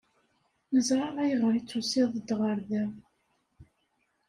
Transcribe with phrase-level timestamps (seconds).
[0.73, 2.85] Neẓṛa ayɣer i ttusiḍed ɣer da.